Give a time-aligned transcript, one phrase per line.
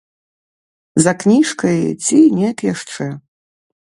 [1.05, 3.09] За кніжкай ці неяк яшчэ.